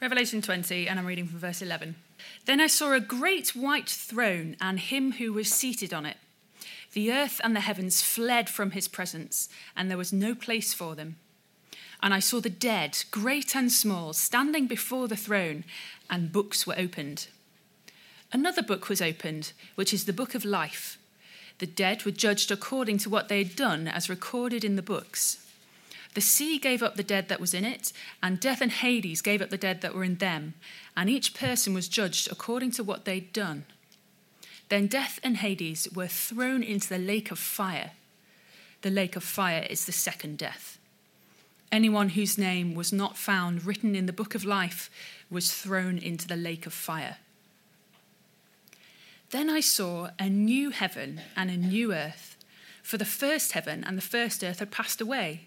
[0.00, 1.94] Revelation 20, and I'm reading from verse 11.
[2.46, 6.16] Then I saw a great white throne and him who was seated on it.
[6.94, 10.94] The earth and the heavens fled from his presence, and there was no place for
[10.94, 11.16] them.
[12.02, 15.64] And I saw the dead, great and small, standing before the throne,
[16.08, 17.28] and books were opened.
[18.32, 20.96] Another book was opened, which is the book of life.
[21.58, 25.46] The dead were judged according to what they had done, as recorded in the books.
[26.14, 29.40] The sea gave up the dead that was in it, and death and Hades gave
[29.40, 30.54] up the dead that were in them,
[30.96, 33.64] and each person was judged according to what they'd done.
[34.68, 37.92] Then death and Hades were thrown into the lake of fire.
[38.82, 40.78] The lake of fire is the second death.
[41.70, 44.90] Anyone whose name was not found written in the book of life
[45.30, 47.18] was thrown into the lake of fire.
[49.30, 52.36] Then I saw a new heaven and a new earth,
[52.82, 55.46] for the first heaven and the first earth had passed away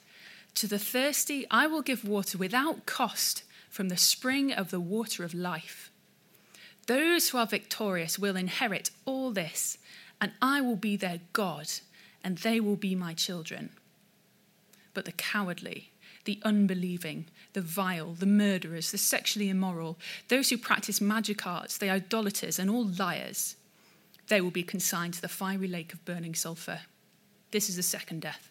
[0.55, 5.23] To the thirsty, I will give water without cost from the spring of the water
[5.23, 5.89] of life.
[6.87, 9.77] Those who are victorious will inherit all this,
[10.19, 11.69] and I will be their God,
[12.23, 13.69] and they will be my children.
[14.93, 15.91] But the cowardly,
[16.25, 21.89] the unbelieving, the vile, the murderers, the sexually immoral, those who practice magic arts, the
[21.89, 23.55] idolaters, and all liars,
[24.27, 26.81] they will be consigned to the fiery lake of burning sulfur.
[27.51, 28.50] This is the second death.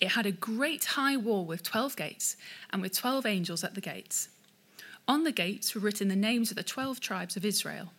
[0.00, 2.36] It had a great high wall with 12 gates,
[2.70, 4.28] and with 12 angels at the gates.
[5.08, 7.92] On the gates were written the names of the 12 tribes of Israel.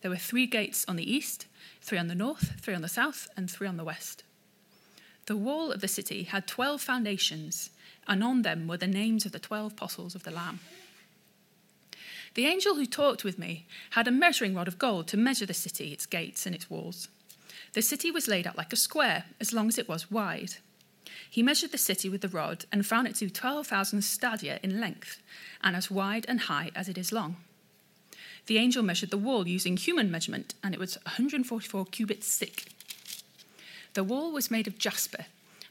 [0.00, 1.46] There were three gates on the east,
[1.80, 4.24] three on the north, three on the south, and three on the west.
[5.26, 7.70] The wall of the city had 12 foundations,
[8.08, 10.58] and on them were the names of the 12 apostles of the Lamb.
[12.34, 15.54] The angel who talked with me had a measuring rod of gold to measure the
[15.54, 17.08] city, its gates, and its walls.
[17.74, 20.54] The city was laid out like a square, as long as it was wide.
[21.30, 24.80] He measured the city with the rod and found it to be 12,000 stadia in
[24.80, 25.22] length,
[25.62, 27.36] and as wide and high as it is long.
[28.46, 32.66] The angel measured the wall using human measurement, and it was 144 cubits thick.
[33.94, 35.26] The wall was made of jasper,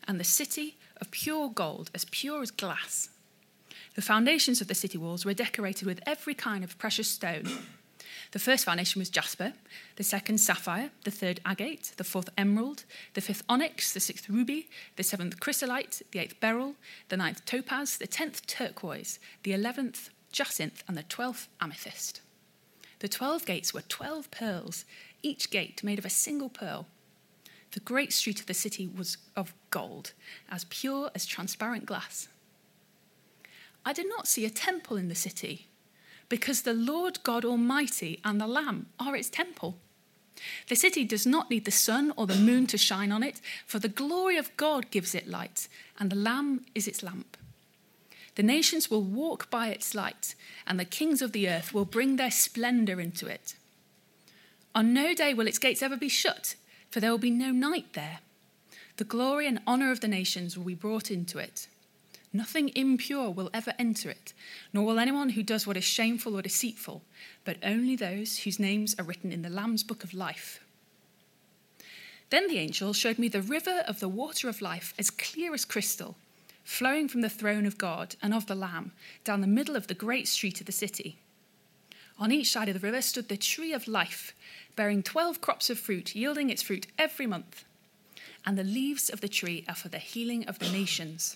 [0.08, 3.10] and the city of pure gold, as pure as glass.
[3.96, 7.48] The foundations of the city walls were decorated with every kind of precious stone.
[8.32, 9.54] The first foundation was jasper,
[9.98, 14.70] the second sapphire, the third agate, the fourth emerald, the fifth onyx, the sixth ruby,
[14.96, 16.76] the seventh chrysolite, the eighth beryl,
[17.10, 22.22] the ninth topaz, the tenth turquoise, the eleventh jacinth, and the twelfth amethyst.
[23.00, 24.86] The twelve gates were twelve pearls,
[25.22, 26.88] each gate made of a single pearl.
[27.72, 30.14] The great street of the city was of gold,
[30.50, 32.30] as pure as transparent glass.
[33.86, 35.68] I did not see a temple in the city,
[36.32, 39.76] because the Lord God Almighty and the Lamb are its temple.
[40.70, 43.80] The city does not need the sun or the moon to shine on it, for
[43.80, 45.68] the glory of God gives it light,
[46.00, 47.36] and the Lamb is its lamp.
[48.36, 50.34] The nations will walk by its light,
[50.66, 53.56] and the kings of the earth will bring their splendor into it.
[54.74, 56.56] On no day will its gates ever be shut,
[56.90, 58.20] for there will be no night there.
[58.96, 61.68] The glory and honor of the nations will be brought into it.
[62.34, 64.34] Nothing impure will ever enter it,
[64.72, 67.02] nor will anyone who does what is shameful or deceitful,
[67.44, 70.64] but only those whose names are written in the Lamb's book of life.
[72.30, 75.66] Then the angel showed me the river of the water of life, as clear as
[75.66, 76.16] crystal,
[76.64, 78.94] flowing from the throne of God and of the Lamb
[79.26, 81.18] down the middle of the great street of the city.
[82.18, 84.34] On each side of the river stood the tree of life,
[84.78, 87.66] bearing twelve crops of fruit, yielding its fruit every month.
[88.46, 91.36] And the leaves of the tree are for the healing of the nations.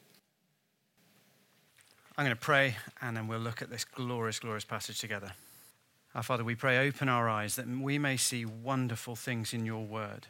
[2.21, 5.31] I'm going to pray and then we'll look at this glorious, glorious passage together.
[6.13, 9.83] Our Father, we pray, open our eyes that we may see wonderful things in your
[9.83, 10.27] word.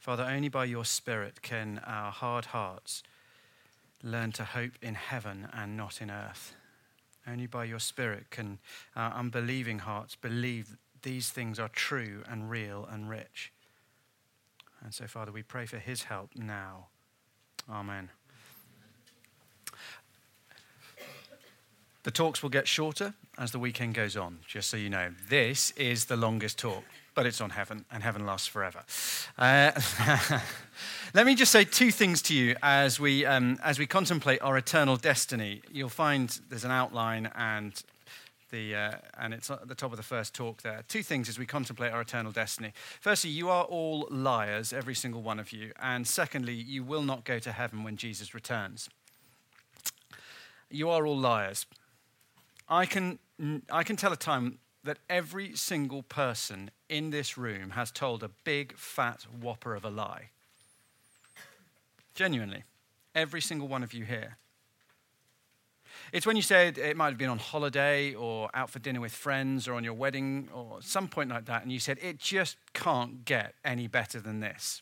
[0.00, 3.04] Father, only by your Spirit can our hard hearts
[4.02, 6.56] learn to hope in heaven and not in earth.
[7.28, 8.58] Only by your Spirit can
[8.96, 13.52] our unbelieving hearts believe these things are true and real and rich.
[14.82, 16.88] And so, Father, we pray for his help now.
[17.70, 18.10] Amen.
[22.02, 25.10] The talks will get shorter as the weekend goes on, just so you know.
[25.28, 26.82] This is the longest talk,
[27.14, 28.82] but it's on heaven, and heaven lasts forever.
[29.36, 29.72] Uh,
[31.14, 34.56] let me just say two things to you as we, um, as we contemplate our
[34.56, 35.60] eternal destiny.
[35.70, 37.82] You'll find there's an outline and
[38.50, 40.82] the, uh, and it's at the top of the first talk there.
[40.88, 42.72] Two things as we contemplate our eternal destiny.
[43.00, 45.72] Firstly, you are all liars, every single one of you.
[45.80, 48.88] And secondly, you will not go to heaven when Jesus returns.
[50.70, 51.66] You are all liars.
[52.70, 53.18] I can,
[53.70, 58.30] I can tell a time that every single person in this room has told a
[58.44, 60.30] big, fat whopper of a lie.
[62.14, 62.62] Genuinely.
[63.14, 64.38] Every single one of you here.
[66.12, 69.12] It's when you said it might have been on holiday or out for dinner with
[69.12, 72.56] friends or on your wedding or some point like that, and you said, it just
[72.72, 74.80] can't get any better than this.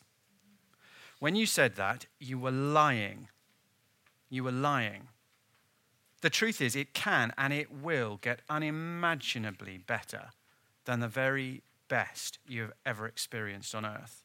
[1.19, 3.27] When you said that, you were lying.
[4.29, 5.07] You were lying.
[6.21, 10.31] The truth is, it can and it will get unimaginably better
[10.85, 14.23] than the very best you have ever experienced on earth.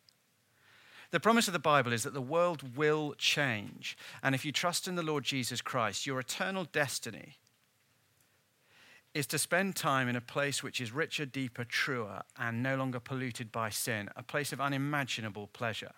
[1.11, 3.96] The promise of the Bible is that the world will change.
[4.23, 7.37] And if you trust in the Lord Jesus Christ, your eternal destiny
[9.14, 12.99] is to spend time in a place which is richer, deeper, truer, and no longer
[12.99, 15.93] polluted by sin, a place of unimaginable pleasure.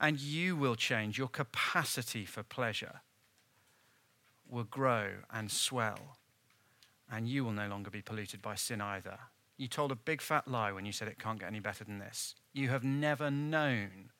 [0.00, 1.18] And you will change.
[1.18, 3.02] Your capacity for pleasure
[4.50, 6.18] will grow and swell,
[7.10, 9.18] and you will no longer be polluted by sin either.
[9.56, 11.98] You told a big fat lie when you said it can't get any better than
[11.98, 12.34] this.
[12.52, 14.10] You have never known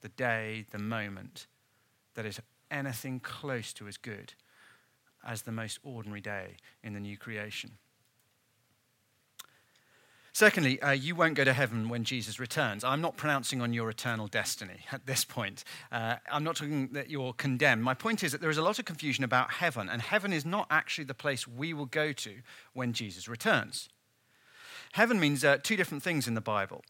[0.00, 1.46] the day, the moment
[2.14, 2.40] that is
[2.70, 4.34] anything close to as good
[5.26, 7.78] as the most ordinary day in the new creation.
[10.34, 12.82] Secondly, uh, you won't go to heaven when Jesus returns.
[12.82, 15.62] I'm not pronouncing on your eternal destiny at this point.
[15.92, 17.84] Uh, I'm not talking that you're condemned.
[17.84, 20.44] My point is that there is a lot of confusion about heaven, and heaven is
[20.44, 22.34] not actually the place we will go to
[22.72, 23.88] when Jesus returns.
[24.94, 26.82] Heaven means uh, two different things in the Bible.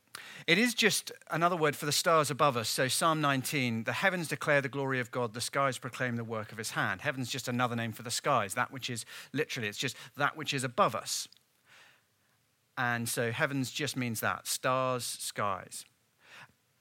[0.46, 2.70] It is just another word for the stars above us.
[2.70, 6.50] So, Psalm 19, the heavens declare the glory of God, the skies proclaim the work
[6.50, 7.02] of his hand.
[7.02, 9.04] Heaven's just another name for the skies, that which is
[9.34, 11.28] literally, it's just that which is above us.
[12.76, 15.84] And so heavens just means that stars, skies.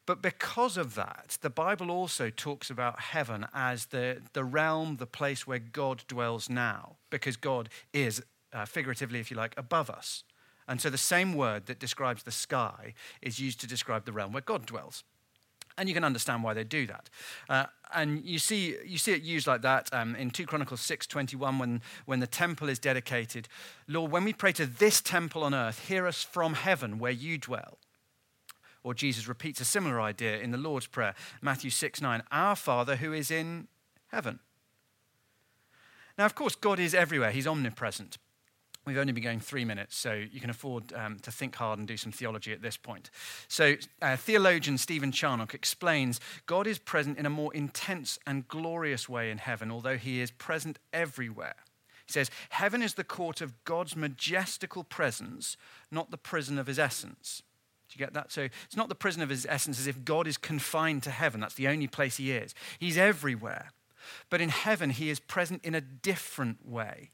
[0.05, 5.05] But because of that, the Bible also talks about heaven as the, the realm, the
[5.05, 8.21] place where God dwells now, because God is,
[8.51, 10.23] uh, figuratively, if you like, above us.
[10.67, 14.33] And so the same word that describes the sky is used to describe the realm
[14.33, 15.03] where God dwells.
[15.77, 17.09] And you can understand why they do that.
[17.49, 21.59] Uh, and you see, you see it used like that um, in 2 Chronicles 6.21
[21.59, 23.47] when, when the temple is dedicated.
[23.87, 27.37] Lord, when we pray to this temple on earth, hear us from heaven where you
[27.37, 27.77] dwell.
[28.83, 32.97] Or Jesus repeats a similar idea in the Lord's Prayer, Matthew 6, 9, Our Father
[32.97, 33.67] who is in
[34.11, 34.39] heaven.
[36.17, 37.31] Now, of course, God is everywhere.
[37.31, 38.17] He's omnipresent.
[38.85, 41.87] We've only been going three minutes, so you can afford um, to think hard and
[41.87, 43.09] do some theology at this point.
[43.47, 49.07] So, uh, theologian Stephen Charnock explains God is present in a more intense and glorious
[49.07, 51.55] way in heaven, although he is present everywhere.
[52.05, 55.55] He says, Heaven is the court of God's majestical presence,
[55.89, 57.41] not the prison of his essence.
[57.87, 58.33] Do you get that?
[58.33, 61.39] So, it's not the prison of his essence as if God is confined to heaven.
[61.39, 62.53] That's the only place he is.
[62.79, 63.71] He's everywhere.
[64.29, 67.11] But in heaven, he is present in a different way.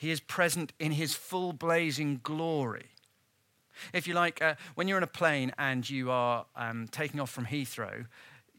[0.00, 2.86] He is present in his full blazing glory.
[3.92, 7.30] If you like, uh, when you're in a plane and you are um, taking off
[7.30, 8.06] from Heathrow,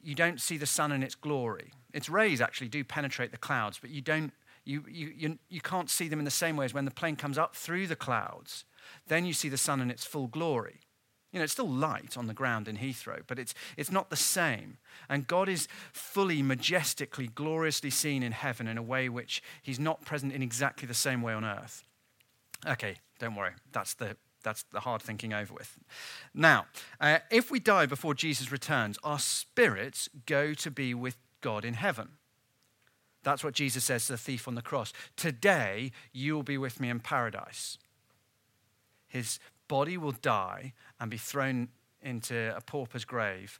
[0.03, 1.73] you don't see the sun in its glory.
[1.93, 4.31] Its rays actually do penetrate the clouds, but you, don't,
[4.65, 7.15] you, you, you, you can't see them in the same way as when the plane
[7.15, 8.65] comes up through the clouds
[9.07, 10.79] then you see the sun in its full glory.
[11.31, 14.17] You know, it's still light on the ground in Heathrow, but it's, it's not the
[14.17, 14.77] same.
[15.07, 20.03] And God is fully, majestically, gloriously seen in heaven in a way which he's not
[20.03, 21.83] present in exactly the same way on earth.
[22.67, 23.53] Okay, don't worry.
[23.71, 25.77] That's the, that's the hard thinking over with.
[26.33, 26.65] Now,
[26.99, 31.75] uh, if we die before Jesus returns, our spirits go to be with God in
[31.75, 32.09] heaven.
[33.23, 34.91] That's what Jesus says to the thief on the cross.
[35.15, 37.77] Today, you will be with me in paradise.
[39.07, 39.39] His
[39.71, 41.69] body will die and be thrown
[42.01, 43.57] into a pauper's grave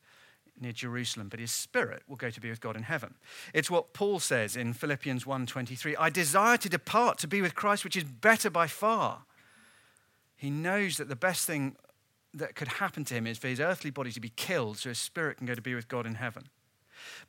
[0.60, 3.14] near Jerusalem, but his spirit will go to be with God in heaven.
[3.54, 7.86] It's what Paul says in Philippians 1:23, I desire to depart to be with Christ,
[7.86, 9.24] which is better by far.
[10.36, 11.78] He knows that the best thing
[12.34, 15.00] that could happen to him is for his earthly body to be killed so his
[15.00, 16.50] spirit can go to be with God in heaven.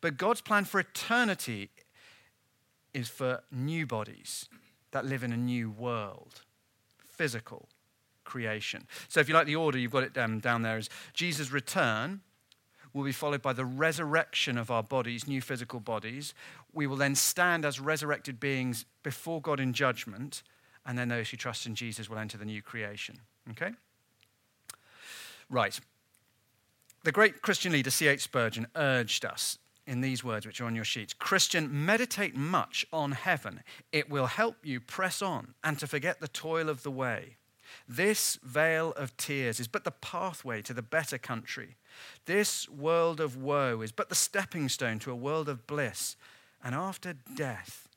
[0.01, 1.71] But God's plan for eternity
[2.93, 4.49] is for new bodies
[4.91, 6.43] that live in a new world,
[7.07, 7.69] physical
[8.25, 8.87] creation.
[9.09, 12.21] So if you like the order, you've got it um, down there as Jesus' return
[12.93, 16.35] will be followed by the resurrection of our bodies, new physical bodies.
[16.73, 20.43] We will then stand as resurrected beings before God in judgment,
[20.85, 23.19] and then those who trust in Jesus will enter the new creation.
[23.51, 23.71] Okay?
[25.49, 25.79] Right.
[27.05, 28.21] The great Christian leader C.H.
[28.21, 33.13] Spurgeon urged us in these words, which are on your sheets Christian, meditate much on
[33.13, 33.63] heaven.
[33.91, 37.37] It will help you press on and to forget the toil of the way.
[37.89, 41.77] This vale of tears is but the pathway to the better country.
[42.27, 46.17] This world of woe is but the stepping stone to a world of bliss.
[46.65, 47.89] And after death,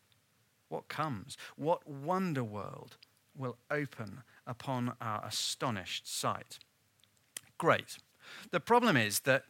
[0.70, 1.38] what comes?
[1.56, 2.98] What wonder world
[3.38, 6.60] will open upon our astonished sight?
[7.58, 7.98] Great.
[8.52, 9.44] The problem is that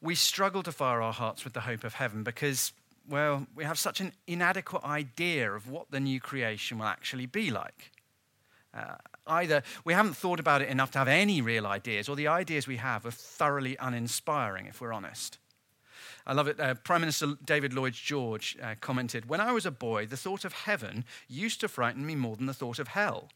[0.00, 2.72] we struggle to fire our hearts with the hope of heaven because,
[3.08, 7.50] well, we have such an inadequate idea of what the new creation will actually be
[7.50, 7.92] like.
[8.72, 8.96] Uh,
[9.26, 12.66] either we haven't thought about it enough to have any real ideas, or the ideas
[12.66, 15.38] we have are thoroughly uninspiring, if we're honest.
[16.26, 16.60] I love it.
[16.60, 20.44] Uh, Prime Minister David Lloyd George uh, commented When I was a boy, the thought
[20.44, 23.30] of heaven used to frighten me more than the thought of hell.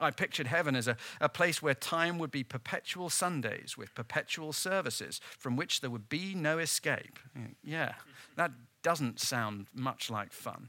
[0.00, 4.52] I pictured heaven as a, a place where time would be perpetual Sundays with perpetual
[4.52, 7.18] services from which there would be no escape.
[7.62, 7.94] Yeah,
[8.36, 8.50] that
[8.82, 10.68] doesn't sound much like fun.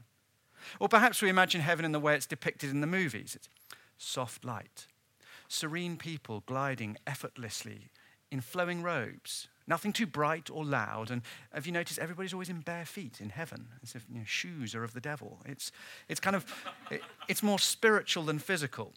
[0.80, 3.34] Or perhaps we imagine heaven in the way it's depicted in the movies.
[3.36, 3.48] It's
[3.98, 4.86] soft light,
[5.48, 7.90] serene people gliding effortlessly
[8.30, 11.10] in flowing robes, nothing too bright or loud.
[11.10, 11.22] And
[11.52, 14.74] have you noticed everybody's always in bare feet in heaven, as if you know, shoes
[14.74, 15.40] are of the devil?
[15.46, 15.72] It's,
[16.08, 16.44] it's kind of,
[16.90, 18.92] it, it's more spiritual than physical.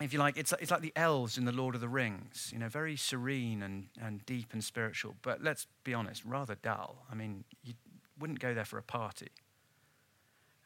[0.00, 2.58] If you like, it's, it's like the elves in The Lord of the Rings, you
[2.58, 7.04] know, very serene and, and deep and spiritual, but let's be honest, rather dull.
[7.10, 7.74] I mean, you
[8.18, 9.28] wouldn't go there for a party.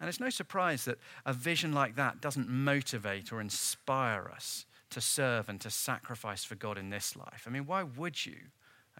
[0.05, 5.01] And it's no surprise that a vision like that doesn't motivate or inspire us to
[5.01, 7.45] serve and to sacrifice for God in this life.
[7.47, 8.37] I mean, why would you?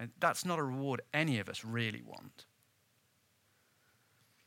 [0.01, 2.47] Uh, that's not a reward any of us really want.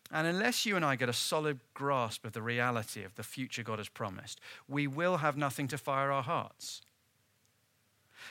[0.10, 3.62] And unless you and I get a solid grasp of the reality of the future
[3.62, 6.82] God has promised, we will have nothing to fire our hearts.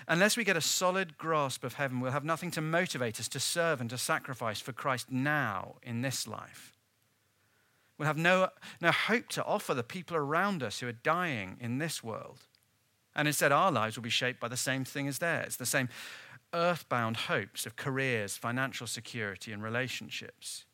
[0.08, 3.38] Unless we get a solid grasp of heaven, we'll have nothing to motivate us to
[3.38, 6.75] serve and to sacrifice for Christ now in this life.
[7.98, 8.48] We'll have no,
[8.80, 12.40] no hope to offer the people around us who are dying in this world.
[13.14, 15.88] And instead, our lives will be shaped by the same thing as theirs the same
[16.52, 20.64] earthbound hopes of careers, financial security, and relationships.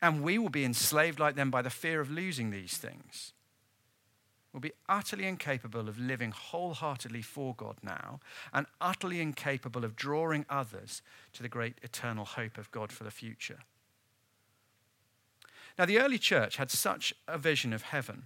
[0.00, 3.32] And we will be enslaved like them by the fear of losing these things.
[4.52, 8.20] We'll be utterly incapable of living wholeheartedly for God now,
[8.52, 11.00] and utterly incapable of drawing others
[11.34, 13.60] to the great eternal hope of God for the future.
[15.78, 18.24] Now, the early church had such a vision of heaven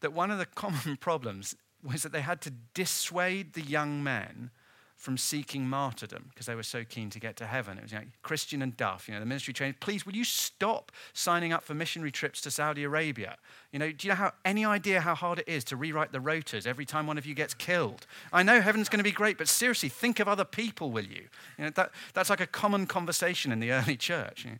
[0.00, 4.50] that one of the common problems was that they had to dissuade the young men
[4.96, 7.76] from seeking martyrdom because they were so keen to get to heaven.
[7.76, 9.76] It was like Christian and Duff, you know, the ministry training.
[9.78, 13.36] Please, will you stop signing up for missionary trips to Saudi Arabia?
[13.72, 16.18] You know, do you know how any idea how hard it is to rewrite the
[16.18, 18.06] rotas every time one of you gets killed?
[18.32, 21.28] I know heaven's going to be great, but seriously, think of other people, will you?
[21.58, 24.46] You know, that, that's like a common conversation in the early church.
[24.46, 24.58] You know,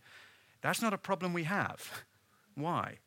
[0.60, 2.04] that's not a problem we have.
[2.56, 2.98] Why?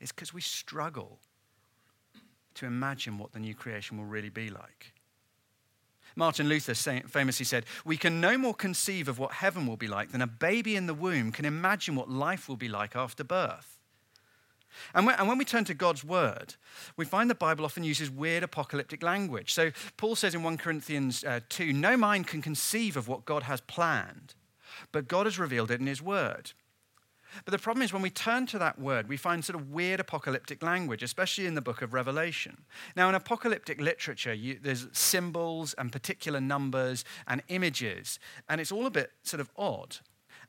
[0.00, 1.18] It's because we struggle
[2.54, 4.92] to imagine what the new creation will really be like.
[6.16, 10.12] Martin Luther famously said, We can no more conceive of what heaven will be like
[10.12, 13.80] than a baby in the womb can imagine what life will be like after birth.
[14.94, 16.56] And when, we turn to God's word,
[16.96, 19.52] we find the Bible often uses weird apocalyptic language.
[19.52, 23.44] So Paul says in 1 Corinthians uh, 2 No mind can conceive of what God
[23.44, 24.34] has planned,
[24.92, 26.52] but God has revealed it in his word.
[27.44, 30.00] But the problem is when we turn to that word, we find sort of weird
[30.00, 32.64] apocalyptic language, especially in the book of Revelation.
[32.96, 38.86] Now, in apocalyptic literature, you, there's symbols and particular numbers and images, and it's all
[38.86, 39.96] a bit sort of odd.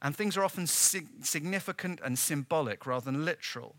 [0.01, 3.75] And things are often sig- significant and symbolic rather than literal.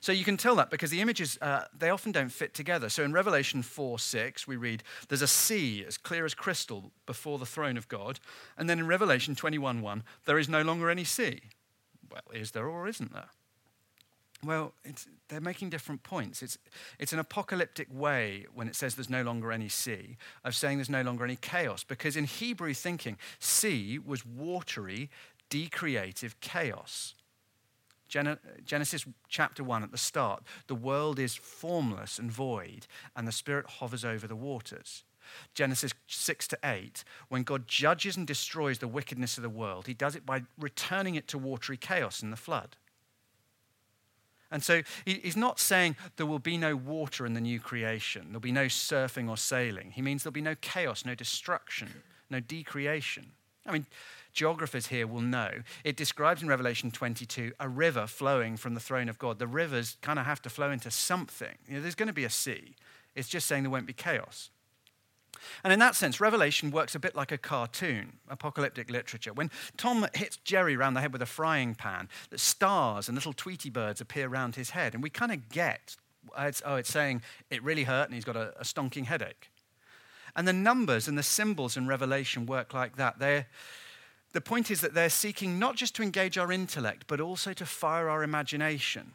[0.00, 2.88] So you can tell that because the images, uh, they often don't fit together.
[2.88, 7.38] So in Revelation 4 6, we read, There's a sea as clear as crystal before
[7.38, 8.20] the throne of God.
[8.56, 11.40] And then in Revelation 21 1, there is no longer any sea.
[12.14, 13.30] Well, is there or isn't there?
[14.44, 14.74] Well,
[15.28, 16.42] they're making different points.
[16.42, 16.58] It's,
[16.98, 20.90] it's an apocalyptic way when it says there's no longer any sea, of saying there's
[20.90, 21.82] no longer any chaos.
[21.82, 25.10] Because in Hebrew thinking, sea was watery,
[25.48, 27.14] decreative chaos.
[28.64, 33.66] Genesis chapter 1 at the start, the world is formless and void, and the Spirit
[33.66, 35.04] hovers over the waters.
[35.54, 39.94] Genesis 6 to 8, when God judges and destroys the wickedness of the world, he
[39.94, 42.76] does it by returning it to watery chaos in the flood.
[44.50, 48.40] And so he's not saying there will be no water in the new creation, there'll
[48.40, 49.90] be no surfing or sailing.
[49.90, 51.88] He means there'll be no chaos, no destruction,
[52.30, 53.32] no decreation.
[53.66, 53.86] I mean,
[54.32, 55.50] geographers here will know.
[55.84, 59.38] It describes in Revelation 22 a river flowing from the throne of God.
[59.38, 61.56] The rivers kind of have to flow into something.
[61.66, 62.76] You know, there's going to be a sea.
[63.14, 64.50] It's just saying there won't be chaos.
[65.62, 69.32] And in that sense, Revelation works a bit like a cartoon, apocalyptic literature.
[69.32, 73.32] When Tom hits Jerry around the head with a frying pan, the stars and little
[73.32, 75.96] Tweety birds appear around his head, and we kind of get,
[76.38, 79.50] uh, it's, oh, it's saying it really hurt and he's got a, a stonking headache.
[80.36, 83.18] And the numbers and the symbols in Revelation work like that.
[83.18, 83.46] They're,
[84.32, 87.64] the point is that they're seeking not just to engage our intellect, but also to
[87.64, 89.14] fire our imagination.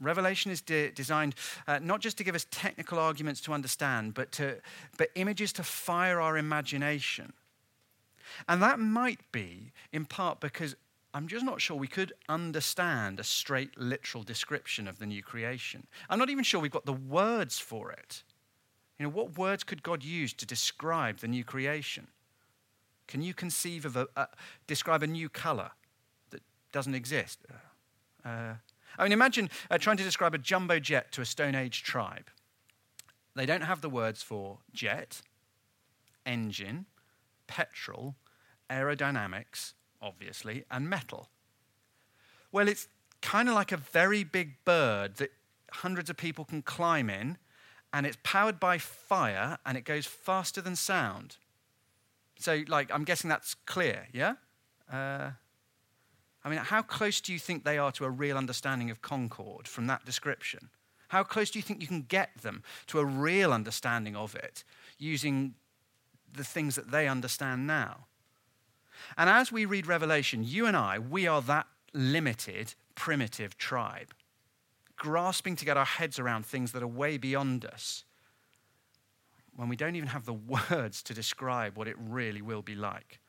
[0.00, 1.34] Revelation is de- designed
[1.68, 4.56] uh, not just to give us technical arguments to understand, but, to,
[4.96, 7.32] but images to fire our imagination.
[8.48, 10.74] And that might be in part because
[11.12, 15.86] I'm just not sure we could understand a straight literal description of the new creation.
[16.08, 18.22] I'm not even sure we've got the words for it.
[18.98, 22.06] You know, what words could God use to describe the new creation?
[23.08, 24.28] Can you conceive of a,
[24.66, 25.72] describe a new color
[26.30, 27.40] that doesn't exist?
[28.24, 28.54] Uh,
[28.98, 32.30] I mean, imagine uh, trying to describe a jumbo jet to a Stone Age tribe.
[33.34, 35.22] They don't have the words for jet,
[36.26, 36.86] engine,
[37.46, 38.16] petrol,
[38.68, 41.28] aerodynamics, obviously, and metal.
[42.52, 42.88] Well, it's
[43.22, 45.30] kind of like a very big bird that
[45.72, 47.38] hundreds of people can climb in,
[47.92, 51.36] and it's powered by fire, and it goes faster than sound.
[52.38, 54.34] So, like, I'm guessing that's clear, yeah?
[54.90, 55.32] Uh,
[56.44, 59.68] I mean, how close do you think they are to a real understanding of Concorde
[59.68, 60.70] from that description?
[61.08, 64.64] How close do you think you can get them to a real understanding of it
[64.98, 65.54] using
[66.32, 68.06] the things that they understand now?
[69.18, 74.14] And as we read Revelation, you and I, we are that limited, primitive tribe,
[74.96, 78.04] grasping to get our heads around things that are way beyond us
[79.56, 80.32] when we don't even have the
[80.70, 83.19] words to describe what it really will be like.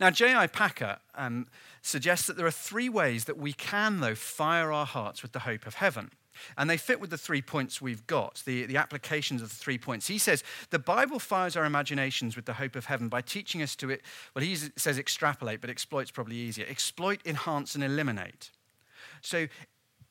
[0.00, 0.46] Now, J.I.
[0.48, 1.46] Packer um,
[1.82, 5.40] suggests that there are three ways that we can, though, fire our hearts with the
[5.40, 6.10] hope of heaven.
[6.56, 9.78] And they fit with the three points we've got, the, the applications of the three
[9.78, 10.08] points.
[10.08, 13.76] He says the Bible fires our imaginations with the hope of heaven by teaching us
[13.76, 14.02] to it,
[14.34, 16.66] well, he says extrapolate, but exploit's probably easier.
[16.68, 18.50] Exploit, enhance, and eliminate.
[19.20, 19.46] So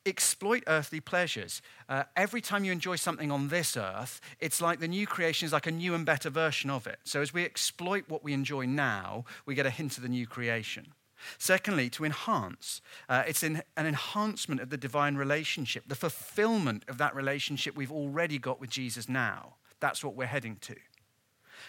[0.06, 1.62] exploit earthly pleasures.
[1.88, 5.54] Uh, every time you enjoy something on this earth, it's like the new creation is
[5.54, 7.00] like a new and better version of it.
[7.04, 10.28] So as we exploit what we enjoy now, we get a hint of the new
[10.28, 10.94] creation.
[11.38, 12.82] Secondly, to enhance.
[13.08, 18.40] Uh, it's an enhancement of the divine relationship, the fulfillment of that relationship we've already
[18.40, 19.56] got with Jesus now.
[19.80, 20.76] That's what we're heading to.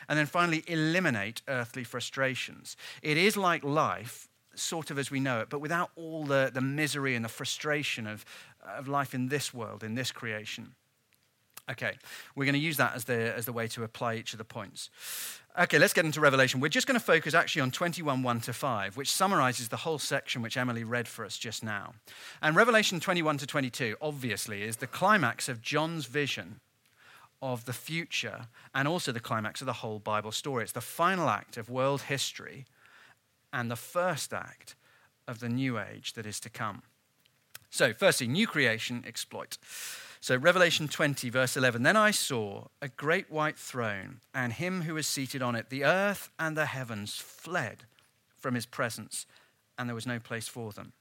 [0.09, 2.77] And then finally, eliminate earthly frustrations.
[3.03, 6.61] It is like life, sort of as we know it, but without all the, the
[6.61, 8.25] misery and the frustration of,
[8.67, 10.75] of life in this world, in this creation.
[11.71, 11.93] Okay,
[12.35, 14.45] we're going to use that as the, as the way to apply each of the
[14.45, 14.91] points.
[15.59, 16.61] Okay, let's get into Revelation.
[16.61, 19.99] We're just going to focus actually on 21 1 to 5, which summarizes the whole
[19.99, 21.95] section which Emily read for us just now.
[22.41, 26.61] And Revelation 21 to 22, obviously, is the climax of John's vision
[27.41, 30.63] of the future and also the climax of the whole Bible story.
[30.63, 32.67] It's the final act of world history
[33.53, 34.75] and the first act
[35.29, 36.83] of the new age that is to come.
[37.71, 39.57] So, firstly, new creation exploit.
[40.21, 44.95] So, Revelation 20, verse 11 Then I saw a great white throne, and him who
[44.95, 45.71] was seated on it.
[45.71, 47.85] The earth and the heavens fled
[48.39, 49.27] from his presence,
[49.79, 50.93] and there was no place for them.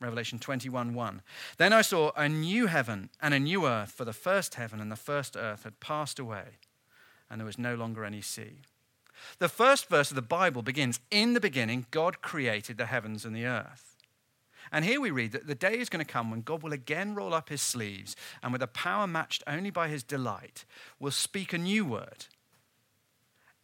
[0.00, 1.22] Revelation 21, 1.
[1.56, 4.92] Then I saw a new heaven and a new earth, for the first heaven and
[4.92, 6.58] the first earth had passed away,
[7.30, 8.62] and there was no longer any sea.
[9.38, 13.34] The first verse of the Bible begins In the beginning, God created the heavens and
[13.34, 13.96] the earth.
[14.70, 17.14] And here we read that the day is going to come when God will again
[17.14, 20.64] roll up his sleeves and, with a power matched only by his delight,
[21.00, 22.26] will speak a new word.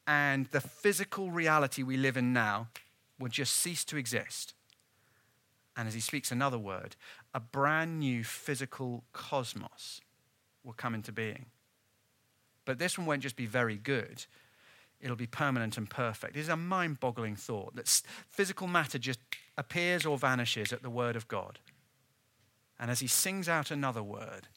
[0.07, 2.69] And the physical reality we live in now
[3.19, 4.55] will just cease to exist.
[5.77, 6.97] And as he speaks another word,
[7.33, 10.01] a brand new physical cosmos
[10.63, 11.47] will come into being.
[12.65, 14.25] But this one won't just be very good,
[15.05, 16.35] it'll be permanent and perfect.
[16.35, 19.21] It is a mind boggling thought that physical matter just
[19.59, 21.59] appears or vanishes at the word of God.
[22.81, 24.49] And as he sings out another word,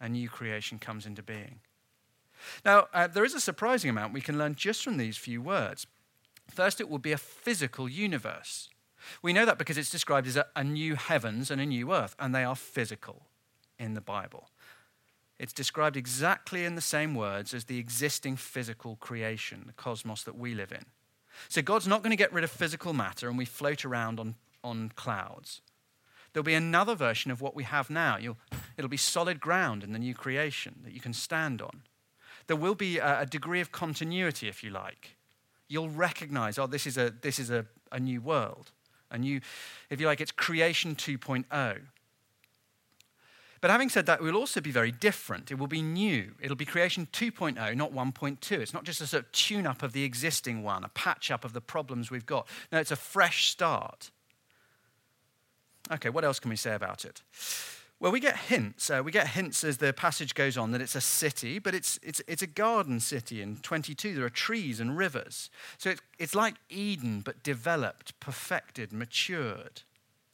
[0.00, 1.60] a new creation comes into being.
[2.64, 5.86] Now, uh, there is a surprising amount we can learn just from these few words.
[6.50, 8.68] First, it will be a physical universe.
[9.22, 12.16] We know that because it's described as a, a new heavens and a new earth,
[12.18, 13.26] and they are physical
[13.78, 14.50] in the Bible.
[15.42, 20.38] It's described exactly in the same words as the existing physical creation, the cosmos that
[20.38, 20.84] we live in.
[21.48, 24.36] So God's not going to get rid of physical matter and we float around on,
[24.62, 25.60] on clouds.
[26.32, 28.18] There'll be another version of what we have now.
[28.18, 28.36] You'll,
[28.76, 31.82] it'll be solid ground in the new creation that you can stand on.
[32.46, 35.16] There will be a, a degree of continuity, if you like.
[35.66, 38.70] You'll recognize, oh, this is a, this is a, a new world.
[39.10, 39.40] A new,
[39.90, 41.80] if you like, it's creation 2.0.
[43.62, 45.52] But having said that, it will also be very different.
[45.52, 46.32] It will be new.
[46.40, 48.52] It'll be creation 2.0, not 1.2.
[48.58, 51.44] It's not just a sort of tune up of the existing one, a patch up
[51.44, 52.48] of the problems we've got.
[52.72, 54.10] No, it's a fresh start.
[55.92, 57.22] Okay, what else can we say about it?
[58.00, 58.90] Well, we get hints.
[58.90, 62.00] Uh, we get hints as the passage goes on that it's a city, but it's,
[62.02, 63.40] it's, it's a garden city.
[63.40, 65.50] In 22, there are trees and rivers.
[65.78, 69.82] So it, it's like Eden, but developed, perfected, matured.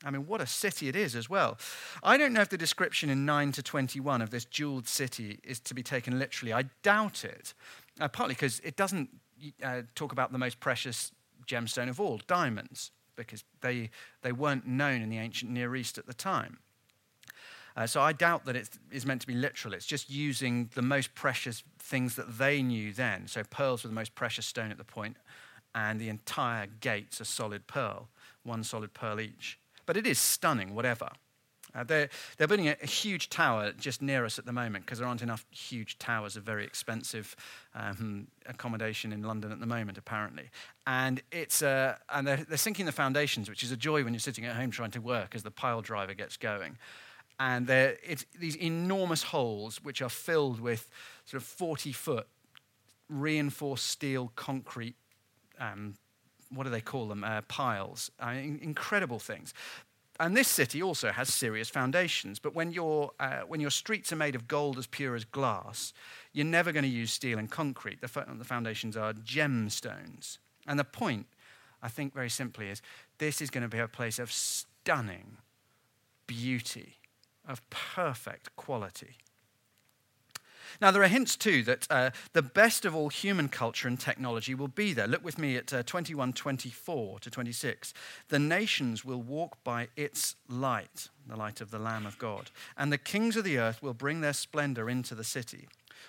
[0.05, 1.59] I mean, what a city it is as well.
[2.03, 5.59] I don't know if the description in 9 to 21 of this jeweled city is
[5.61, 6.53] to be taken literally.
[6.53, 7.53] I doubt it,
[8.01, 9.11] uh, partly because it doesn't
[9.63, 11.11] uh, talk about the most precious
[11.47, 13.91] gemstone of all, diamonds, because they,
[14.23, 16.59] they weren't known in the ancient Near East at the time.
[17.77, 19.75] Uh, so I doubt that it is meant to be literal.
[19.75, 23.27] It's just using the most precious things that they knew then.
[23.29, 25.17] So pearls were the most precious stone at the point,
[25.75, 28.09] and the entire gate's a solid pearl,
[28.43, 29.59] one solid pearl each.
[29.89, 31.09] But it is stunning, whatever.
[31.75, 34.99] Uh, they're, they're building a, a, huge tower just near us at the moment because
[34.99, 37.35] there aren't enough huge towers of very expensive
[37.75, 40.51] um, accommodation in London at the moment, apparently.
[40.87, 44.21] And, it's, uh, and they're, they're sinking the foundations, which is a joy when you're
[44.21, 46.77] sitting at home trying to work as the pile driver gets going.
[47.41, 50.91] And it's these enormous holes which are filled with
[51.25, 52.27] sort of 40 foot
[53.09, 54.97] reinforced steel concrete
[55.59, 55.95] um,
[56.51, 57.25] what do they call them?
[57.25, 58.11] Uh, piles.
[58.21, 59.55] Uh, incredible things.
[60.21, 62.39] And this city also has serious foundations.
[62.39, 65.93] But when, your uh, when your streets are made of gold as pure as glass,
[66.33, 68.01] you're never going to use steel and concrete.
[68.01, 70.39] The, the foundations are gemstones.
[70.67, 71.27] And the point,
[71.83, 72.83] I think very simply, is
[73.19, 75.39] this is going to be a place of stunning
[76.27, 76.97] beauty,
[77.47, 79.17] of perfect quality.
[80.81, 84.55] Now, there are hints too that uh, the best of all human culture and technology
[84.55, 85.07] will be there.
[85.07, 87.95] Look with me at uh, 21 24 to 26.
[88.29, 92.93] The nations will walk by its light, the light of the Lamb of God, and
[92.93, 95.69] the kings of the earth will bring their splendor into the city.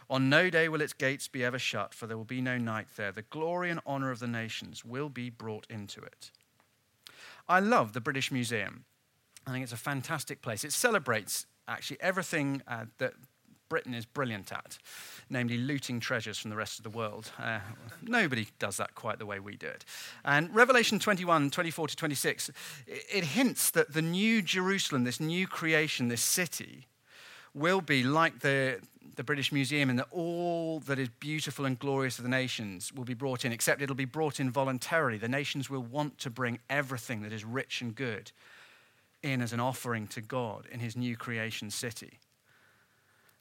[0.10, 2.88] On no day will its gates be ever shut, for there will be no night
[2.95, 3.12] there.
[3.12, 6.32] The glory and honor of the nations will be brought into it.
[7.48, 8.86] I love the British Museum.
[9.48, 10.63] I think it's a fantastic place.
[10.63, 13.13] It celebrates actually everything uh, that
[13.69, 14.77] Britain is brilliant at,
[15.29, 17.32] namely looting treasures from the rest of the world.
[17.39, 17.60] Uh,
[18.01, 19.86] nobody does that quite the way we do it.
[20.25, 22.51] And Revelation 21, 24 to 26,
[22.88, 26.88] it, hints that the new Jerusalem, this new creation, this city,
[27.53, 28.79] will be like the,
[29.15, 33.05] the British Museum in that all that is beautiful and glorious of the nations will
[33.05, 35.17] be brought in, except it'll be brought in voluntarily.
[35.17, 38.32] The nations will want to bring everything that is rich and good
[39.21, 42.19] in as an offering to God in his new creation city.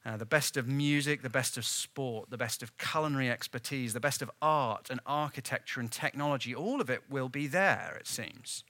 [0.08, 4.00] Uh, the best of music, the best of sport, the best of culinary expertise, the
[4.00, 8.64] best of art and architecture and technology, all of it will be there, it seems.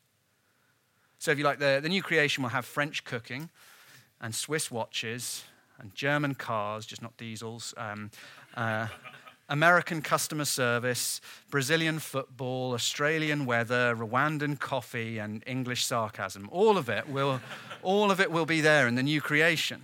[1.20, 3.50] So, if you like, the, the new creation will have French cooking
[4.20, 5.44] and Swiss watches
[5.78, 8.10] and German cars, just not diesels, um,
[8.56, 8.88] uh,
[9.48, 11.20] American customer service,
[11.52, 16.48] Brazilian football, Australian weather, Rwandan coffee, and English sarcasm.
[16.50, 17.40] All of it will,
[17.84, 19.82] all of it will be there in the new creation.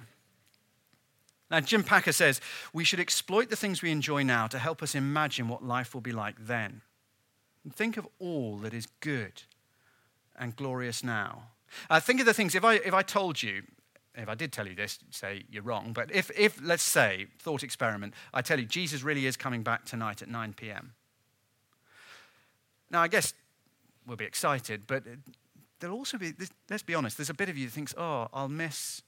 [1.50, 2.40] Now, Jim Packer says
[2.72, 6.00] we should exploit the things we enjoy now to help us imagine what life will
[6.00, 6.80] be like then.
[7.62, 9.42] And think of all that is good
[10.36, 11.44] and glorious now.
[11.90, 13.62] Uh, think of the things, if I, if I told you,
[14.16, 17.62] if I did tell you this, say you're wrong, but if, if, let's say, thought
[17.62, 20.92] experiment, I tell you Jesus really is coming back tonight at 9 p.m.
[22.90, 23.34] Now, I guess
[24.06, 25.02] we'll be excited, but
[25.80, 26.32] there'll also be,
[26.70, 29.02] let's be honest, there's a bit of you that thinks, oh, I'll miss.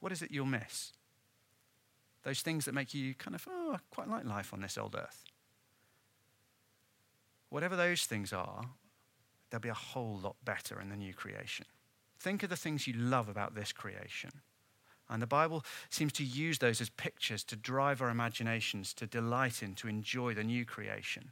[0.00, 0.92] What is it you'll miss?
[2.26, 4.96] Those things that make you kind of, oh, I quite like life on this old
[4.96, 5.22] earth.
[7.50, 8.64] Whatever those things are,
[9.48, 11.66] they'll be a whole lot better in the new creation.
[12.18, 14.30] Think of the things you love about this creation.
[15.08, 19.62] And the Bible seems to use those as pictures to drive our imaginations to delight
[19.62, 21.30] in, to enjoy the new creation.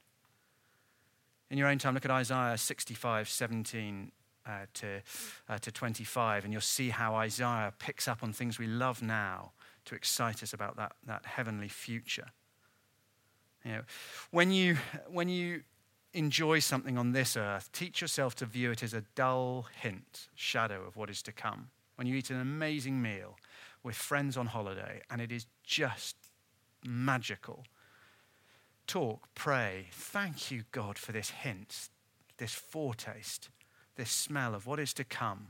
[1.51, 4.13] In your own time, look at Isaiah 65, 17
[4.47, 5.03] uh, to,
[5.49, 9.51] uh, to 25, and you'll see how Isaiah picks up on things we love now
[9.87, 12.29] to excite us about that, that heavenly future.
[13.65, 13.81] You know,
[14.31, 14.77] when, you,
[15.09, 15.63] when you
[16.13, 20.87] enjoy something on this earth, teach yourself to view it as a dull hint, shadow
[20.87, 21.71] of what is to come.
[21.97, 23.37] When you eat an amazing meal
[23.83, 26.17] with friends on holiday and it is just
[26.85, 27.65] magical,
[28.87, 31.89] talk, pray, thank you, God, for this hint,
[32.39, 33.49] this foretaste,
[33.97, 35.49] this smell of what is to come.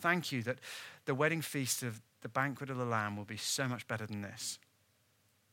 [0.00, 0.58] Thank you that
[1.04, 4.20] the wedding feast of the banquet of the Lamb will be so much better than
[4.20, 4.58] this.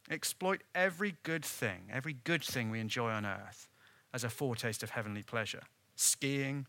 [0.09, 3.69] Exploit every good thing, every good thing we enjoy on earth
[4.11, 5.61] as a foretaste of heavenly pleasure.
[5.95, 6.65] Skiing,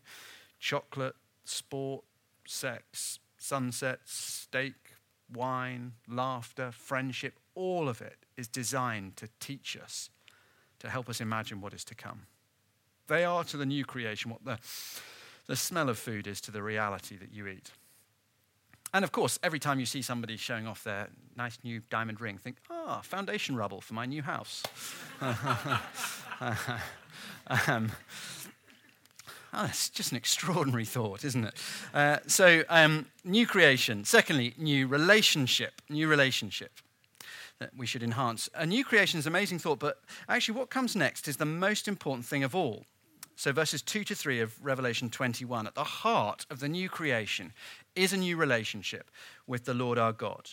[0.59, 2.05] chocolate, sport,
[2.45, 4.75] sex, sunsets, steak,
[5.33, 10.11] wine, laughter, friendship, all of it is designed to teach us,
[10.77, 12.27] to help us imagine what is to come.
[13.07, 14.59] They are to the new creation what the,
[15.47, 17.71] the smell of food is to the reality that you eat.
[18.95, 22.37] And of course, every time you see somebody showing off their nice new diamond ring,
[22.37, 24.63] think, ah, foundation rubble for my new house.
[27.67, 27.91] Um,
[29.53, 31.53] oh, it's just an extraordinary thought, isn't it?
[31.93, 34.03] Uh, so, um, new creation.
[34.03, 35.81] Secondly, new relationship.
[35.87, 36.71] New relationship
[37.59, 38.49] that we should enhance.
[38.55, 41.87] A new creation is an amazing thought, but actually, what comes next is the most
[41.87, 42.85] important thing of all.
[43.37, 47.51] So, verses 2 to 3 of Revelation 21 at the heart of the new creation
[47.95, 49.11] is a new relationship
[49.45, 50.49] with the Lord our God.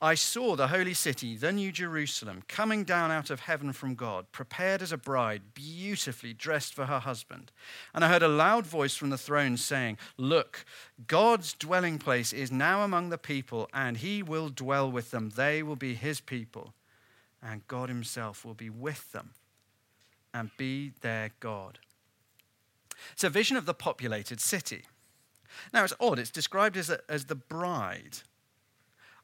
[0.00, 4.26] I saw the holy city, the new Jerusalem, coming down out of heaven from God,
[4.32, 7.52] prepared as a bride, beautifully dressed for her husband.
[7.94, 10.64] And I heard a loud voice from the throne saying, Look,
[11.06, 15.30] God's dwelling place is now among the people, and he will dwell with them.
[15.30, 16.74] They will be his people,
[17.40, 19.30] and God himself will be with them
[20.34, 21.78] and be their God.
[23.12, 24.84] It's a vision of the populated city.
[25.72, 28.18] Now, it's odd, it's described as, a, as the bride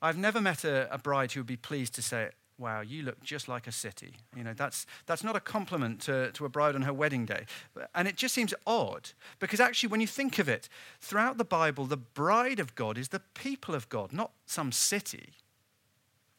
[0.01, 3.23] I've never met a, a bride who would be pleased to say, wow, you look
[3.23, 4.15] just like a city.
[4.37, 7.47] You know, that's, that's not a compliment to, to a bride on her wedding day.
[7.95, 10.69] And it just seems odd because actually, when you think of it,
[11.01, 15.31] throughout the Bible, the bride of God is the people of God, not some city.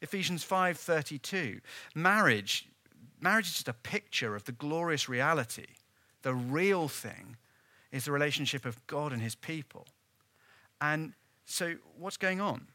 [0.01, 1.59] Ephesians 5:32.
[1.93, 2.69] Marriage,
[3.19, 5.67] marriage is just a picture of the glorious reality.
[6.21, 7.37] The real thing
[7.91, 9.87] is the relationship of God and his people.
[10.81, 11.13] And
[11.45, 12.67] so what's going on?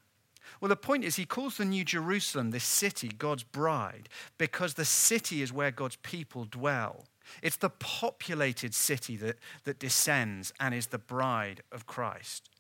[0.60, 4.84] Well, the point is, he calls the New Jerusalem, this city, God's bride, because the
[4.84, 7.06] city is where God's people dwell.
[7.42, 12.50] It's the populated city that, that descends and is the bride of Christ.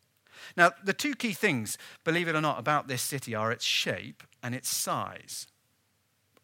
[0.56, 4.22] Now, the two key things, believe it or not, about this city are its shape
[4.42, 5.46] and its size.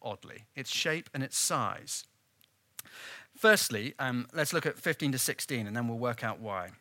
[0.03, 2.05] Oddly, its shape and its size.
[3.41, 6.73] Firstly, um, let's look at 15 to 16 and then we'll work out why.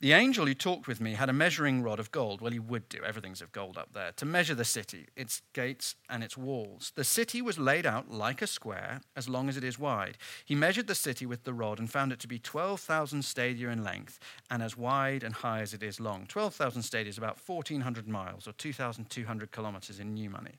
[0.00, 2.40] The angel who talked with me had a measuring rod of gold.
[2.40, 2.98] Well, he would do.
[3.06, 4.10] Everything's of gold up there.
[4.16, 6.90] To measure the city, its gates and its walls.
[6.96, 10.18] The city was laid out like a square, as long as it is wide.
[10.44, 13.84] He measured the city with the rod and found it to be 12,000 stadia in
[13.84, 14.18] length
[14.50, 16.26] and as wide and high as it is long.
[16.26, 20.58] 12,000 stadia is about 1,400 miles or 2,200 kilometers in new money.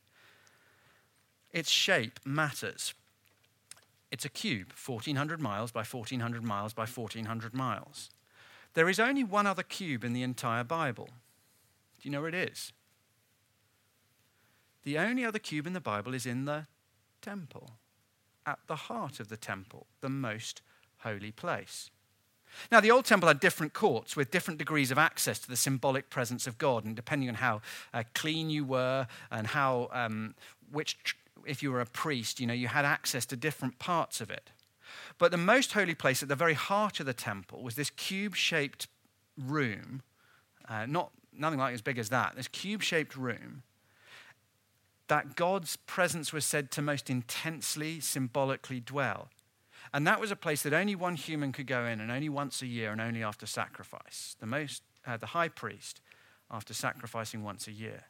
[1.52, 2.94] Its shape matters.
[4.13, 8.12] It's a cube, 1,400 miles by 1,400 miles by 1,400 miles.
[8.76, 11.08] There is only one other cube in the entire Bible.
[11.08, 12.73] Do you know where it is?
[14.84, 16.67] The only other cube in the Bible is in the
[17.23, 17.71] temple,
[18.45, 20.62] at the heart of the temple, the most
[20.99, 21.89] holy place.
[22.71, 26.12] Now, the Old Temple had different courts with different degrees of access to the symbolic
[26.12, 27.62] presence of God, and depending on how
[27.95, 30.36] uh, clean you were and how, um,
[30.71, 34.30] which, if you were a priest, you know, you had access to different parts of
[34.30, 34.52] it.
[35.18, 38.36] But the most holy place at the very heart of the temple was this cube
[38.36, 38.88] shaped
[39.38, 40.02] room,
[40.70, 43.64] uh, not, nothing like as big as that, this cube shaped room
[45.08, 49.30] that God's presence was said to most intensely, symbolically dwell.
[49.94, 52.62] And that was a place that only one human could go in, and only once
[52.62, 54.36] a year, and only after sacrifice.
[54.40, 56.02] The, most, uh, the high priest,
[56.50, 58.06] after sacrificing once a year.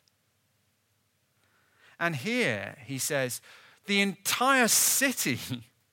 [2.03, 3.39] And here he says,
[3.85, 5.39] the entire city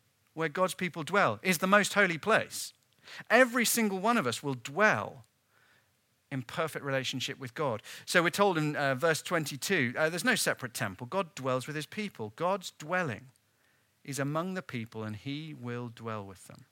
[0.35, 2.73] where God's people dwell, is the most holy place.
[3.31, 5.25] Every single one of us will dwell
[6.33, 7.81] in perfect relationship with God.
[8.07, 11.07] So we're told in uh, verse 22 uh, there's no separate temple.
[11.07, 12.33] God dwells with his people.
[12.35, 13.27] God's dwelling
[14.05, 16.65] is among the people, and he will dwell with them.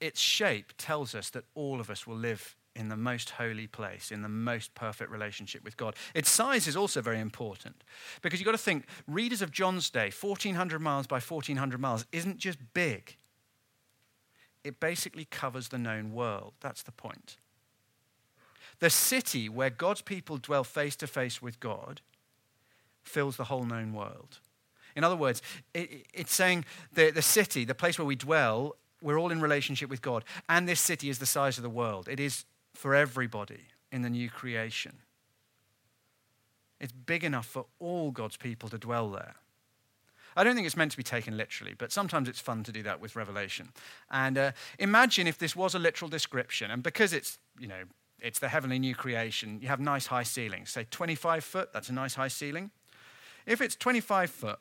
[0.00, 4.10] Its shape tells us that all of us will live in the most holy place,
[4.10, 5.94] in the most perfect relationship with God.
[6.14, 7.84] Its size is also very important
[8.22, 12.38] because you've got to think readers of John's day, 1400 miles by 1400 miles, isn't
[12.38, 13.16] just big,
[14.64, 16.54] it basically covers the known world.
[16.60, 17.36] That's the point.
[18.78, 22.00] The city where God's people dwell face to face with God
[23.02, 24.38] fills the whole known world.
[24.94, 25.42] In other words,
[25.74, 29.90] it, it's saying the, the city, the place where we dwell, we're all in relationship
[29.90, 30.24] with God.
[30.48, 32.08] And this city is the size of the world.
[32.08, 34.98] It is for everybody in the new creation.
[36.80, 39.36] It's big enough for all God's people to dwell there.
[40.36, 42.82] I don't think it's meant to be taken literally, but sometimes it's fun to do
[42.84, 43.68] that with Revelation.
[44.10, 47.84] And uh, imagine if this was a literal description, and because it's, you know,
[48.18, 50.70] it's the heavenly new creation, you have nice high ceilings.
[50.70, 52.70] Say 25 foot, that's a nice high ceiling.
[53.46, 54.58] If it's 25 foot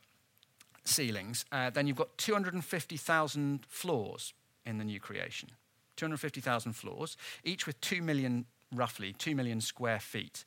[0.84, 4.34] ceilings, uh, then you've got 250,000 floors
[4.66, 5.50] in the new creation.
[5.98, 10.46] 250,000 floors, each with 2 million, roughly, 2 million square feet.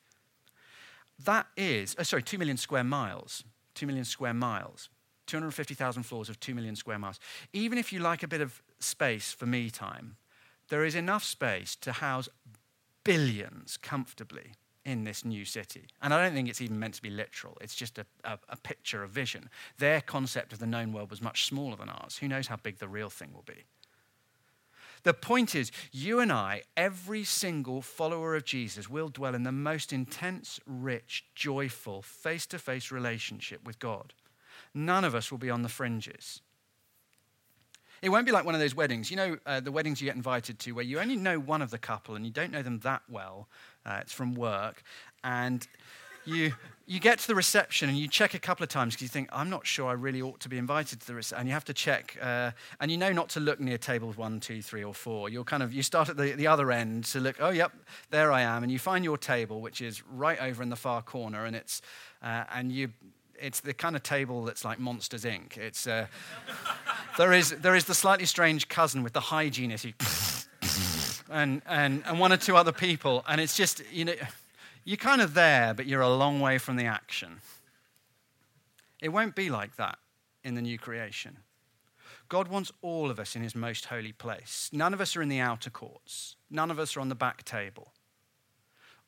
[1.25, 3.45] That is, oh, sorry, 2 million square miles.
[3.75, 4.89] 2 million square miles.
[5.27, 7.19] 250,000 floors of 2 million square miles.
[7.53, 10.17] Even if you like a bit of space for me time,
[10.69, 12.29] there is enough space to house
[13.05, 14.53] billions comfortably
[14.85, 15.87] in this new city.
[16.03, 17.57] And I don't think it's even meant to be literal.
[17.61, 19.49] It's just a, a, a, picture, a vision.
[19.79, 22.19] Their concept of the known world was much smaller than ours.
[22.19, 23.65] Who knows how big the real thing will be?
[25.05, 29.53] The point is, you and I, every single follower of Jesus, will dwell in the
[29.53, 34.15] most intense, rich, joyful, face to face relationship with God.
[34.75, 36.41] None of us will be on the fringes.
[38.01, 39.11] It won't be like one of those weddings.
[39.11, 41.71] You know, uh, the weddings you get invited to where you only know one of
[41.71, 43.49] the couple and you don't know them that well.
[43.87, 44.83] Uh, it's from work.
[45.23, 45.67] And
[46.25, 46.53] you,
[46.87, 49.29] you get to the reception and you check a couple of times because you think,
[49.33, 51.41] I'm not sure I really ought to be invited to the reception.
[51.41, 54.41] And you have to check, uh, and you know not to look near tables one,
[54.41, 55.29] two, three, or four.
[55.29, 57.73] You'll kind of, you start at the, the other end to look, oh, yep,
[58.11, 58.63] there I am.
[58.63, 61.81] And you find your table, which is right over in the far corner, and it's,
[62.23, 62.91] uh, and you,
[63.41, 65.57] it's the kind of table that's like Monsters Inc.
[65.57, 66.07] It's, uh,
[67.19, 69.87] there, is, there is the slightly strange cousin with the hygienist
[71.31, 73.25] and, and, and one or two other people.
[73.27, 74.15] And it's just, you know,
[74.85, 77.41] you're kind of there, but you're a long way from the action.
[79.01, 79.99] It won't be like that
[80.43, 81.39] in the new creation.
[82.29, 84.71] God wants all of us in his most holy place.
[84.73, 87.45] None of us are in the outer courts, none of us are on the back
[87.45, 87.93] table.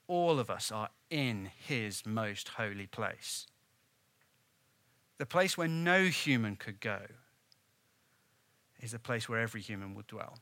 [0.08, 3.48] All of us are in his most holy place
[5.18, 7.00] the place where no human could go,
[8.80, 10.38] is the place where every human will dwell.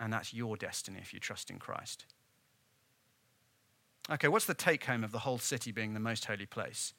[0.00, 2.06] And that's your destiny if you trust in Christ.
[4.10, 6.92] Okay, what's the take home of the whole city being the most holy place?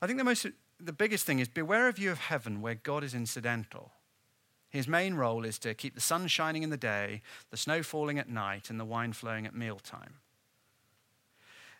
[0.00, 0.46] I think the, most,
[0.78, 3.92] the biggest thing is beware of you of heaven where God is incidental.
[4.70, 8.18] His main role is to keep the sun shining in the day, the snow falling
[8.18, 10.14] at night, and the wine flowing at mealtime.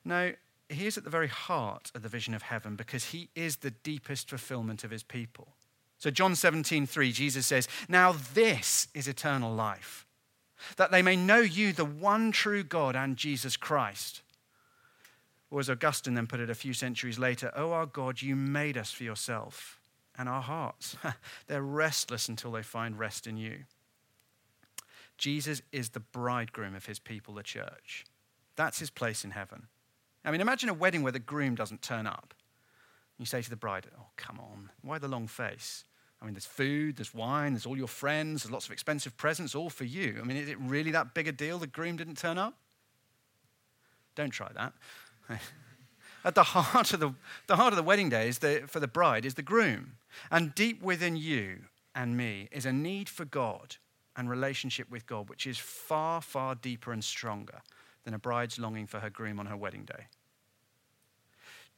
[0.04, 0.32] No,
[0.68, 3.70] he is at the very heart of the vision of heaven because he is the
[3.70, 5.48] deepest fulfillment of his people.
[5.98, 10.06] So, John 17, 3, Jesus says, Now this is eternal life,
[10.76, 14.22] that they may know you, the one true God, and Jesus Christ.
[15.50, 18.76] Or as Augustine then put it a few centuries later, Oh, our God, you made
[18.76, 19.80] us for yourself,
[20.16, 20.96] and our hearts,
[21.46, 23.64] they're restless until they find rest in you.
[25.18, 28.06] Jesus is the bridegroom of his people, the church.
[28.56, 29.66] That's his place in heaven.
[30.24, 32.34] I mean, imagine a wedding where the groom doesn't turn up.
[33.18, 35.84] You say to the bride, Oh, come on, why the long face?
[36.22, 39.54] I mean, there's food, there's wine, there's all your friends, there's lots of expensive presents,
[39.54, 40.18] all for you.
[40.20, 42.56] I mean, is it really that big a deal the groom didn't turn up?
[44.14, 44.74] Don't try that.
[46.24, 47.14] At the heart of the,
[47.46, 49.92] the heart of the wedding day is the, for the bride is the groom.
[50.30, 51.60] And deep within you
[51.94, 53.76] and me is a need for God
[54.16, 57.62] and relationship with God, which is far, far deeper and stronger
[58.04, 60.06] than a bride's longing for her groom on her wedding day.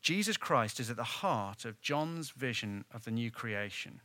[0.00, 4.00] Jesus Christ is at the heart of John's vision of the new creation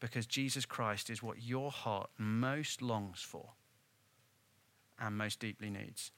[0.00, 3.50] because Jesus Christ is what your heart most longs for
[4.98, 6.10] and most deeply needs.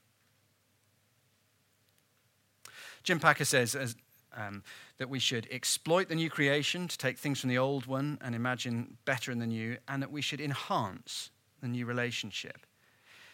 [3.03, 3.97] Jim Packer says as,
[4.37, 4.63] um,
[4.99, 8.35] that we should exploit the new creation to take things from the old one and
[8.35, 11.31] imagine better in the new, and that we should enhance
[11.61, 12.67] the new relationship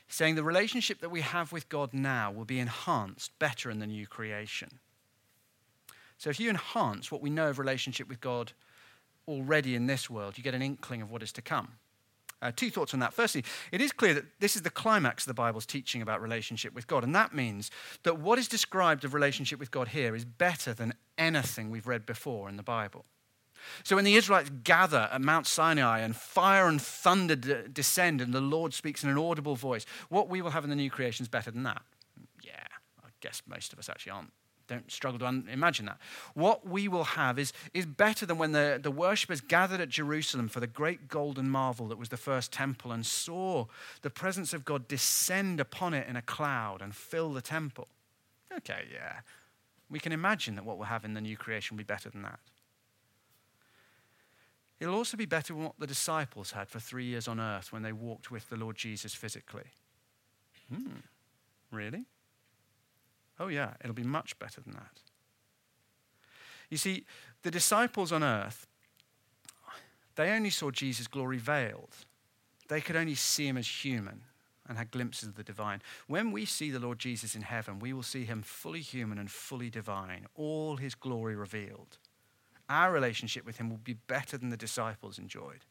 [0.09, 3.87] saying the relationship that we have with God now will be enhanced better in the
[3.87, 4.79] new creation.
[6.19, 8.53] So if you enhance what we know of relationship with God
[9.27, 11.73] already in this world, you get an inkling of what is to come.
[12.45, 13.15] Uh, two thoughts on that.
[13.15, 13.43] Firstly,
[13.73, 16.87] it is clear that this is the climax of the Bible's teaching about relationship with
[16.87, 17.03] God.
[17.03, 17.71] And that means
[18.03, 22.05] that what is described of relationship with God here is better than anything we've read
[22.05, 23.07] before in the Bible.
[23.83, 28.43] So when the Israelites gather at Mount Sinai and fire and thunder descend and the
[28.43, 31.29] Lord speaks in an audible voice, what we will have in the new creation is
[31.29, 31.81] better than that.
[32.43, 32.67] Yeah,
[33.03, 34.33] I guess most of us actually aren't
[34.67, 35.99] don't struggle to un- imagine that.
[36.35, 40.49] What we will have is, is better than when the, the worshippers gathered at Jerusalem
[40.49, 43.67] for the great golden marvel that was the first temple and saw
[44.03, 47.89] the presence of God descend upon it in a cloud and fill the temple.
[48.57, 49.21] Okay, yeah.
[49.91, 52.23] We can imagine that what we'll have in the new creation will be better than
[52.23, 52.41] that.
[54.81, 57.83] It'll also be better than what the disciples had for three years on earth when
[57.83, 59.71] they walked with the Lord Jesus physically.
[60.69, 60.99] Hmm,
[61.71, 62.05] really?
[63.39, 65.01] Oh, yeah, it'll be much better than that.
[66.71, 67.05] You see,
[67.43, 68.67] the disciples on earth,
[70.17, 71.95] they only saw Jesus' glory veiled.
[72.69, 74.23] They could only see him as human
[74.67, 75.83] and had glimpses of the divine.
[76.07, 79.31] When we see the Lord Jesus in heaven, we will see him fully human and
[79.31, 81.99] fully divine, all his glory revealed.
[82.69, 85.67] Our relationship with him will be better than the disciples enjoyed.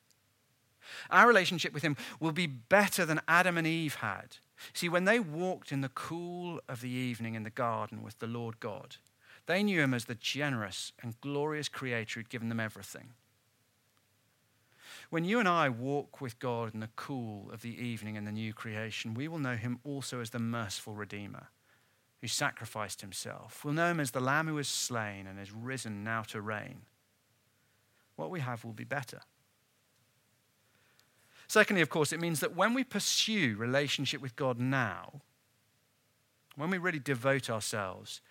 [1.10, 4.38] Our relationship with him will be better than Adam and Eve had
[4.72, 8.28] See, when they walked in the cool of the evening in the garden with the
[8.28, 8.96] Lord God,
[9.46, 13.10] they knew him as the generous and glorious creator who'd given them everything.
[15.10, 18.32] When you and I walk with God in the cool of the evening in the
[18.32, 21.50] new creation, we will know him also as the merciful Redeemer
[22.22, 23.66] who sacrificed himself.
[23.66, 26.84] We'll know him as the Lamb who was slain and is risen now to reign.
[28.16, 29.20] What we have will be better.
[31.54, 35.22] Secondly, of course, it means that when we pursue relationship with God now,
[36.56, 38.22] when we really devote ourselves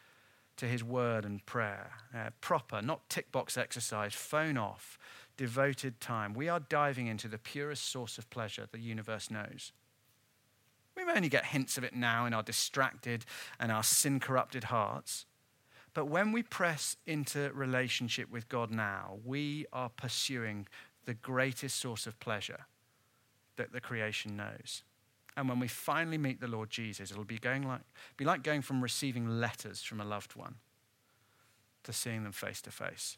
[0.56, 4.98] to His word and prayer, uh, proper, not tick box exercise, phone off,
[5.36, 9.70] devoted time, we are diving into the purest source of pleasure the universe knows.
[10.96, 13.24] We may only get hints of it now in our distracted
[13.60, 15.26] and our sin corrupted hearts.
[15.94, 20.66] But when we press into relationship with God now, we are pursuing
[21.04, 22.66] the greatest source of pleasure
[23.62, 24.82] that the creation knows.
[25.36, 27.80] And when we finally meet the Lord Jesus, it'll be, going like,
[28.16, 30.56] be like going from receiving letters from a loved one
[31.84, 33.16] to seeing them face to face.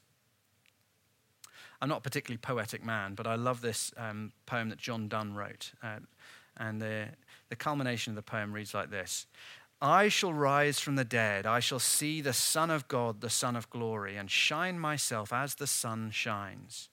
[1.80, 5.34] I'm not a particularly poetic man, but I love this um, poem that John Donne
[5.34, 5.72] wrote.
[5.82, 5.98] Uh,
[6.56, 7.08] and the,
[7.48, 9.26] the culmination of the poem reads like this
[9.82, 11.46] I shall rise from the dead.
[11.46, 15.56] I shall see the Son of God, the Son of glory, and shine myself as
[15.56, 16.88] the sun shines.